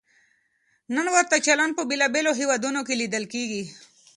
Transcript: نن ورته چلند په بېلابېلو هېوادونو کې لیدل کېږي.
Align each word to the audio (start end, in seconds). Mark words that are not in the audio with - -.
نن 0.95 1.07
ورته 1.15 1.35
چلند 1.47 1.71
په 1.77 1.83
بېلابېلو 1.89 2.31
هېوادونو 2.39 2.79
کې 2.87 2.99
لیدل 3.01 3.23
کېږي. 3.33 3.63